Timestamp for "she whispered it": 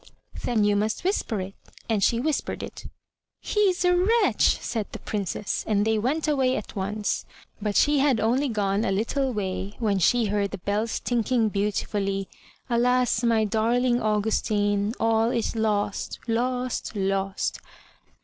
2.03-2.85